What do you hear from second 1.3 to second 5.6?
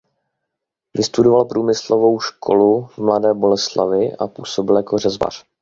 průmyslovou školu v Mladé Boleslavi a působil jako řezbář.